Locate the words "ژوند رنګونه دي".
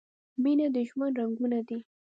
0.89-1.79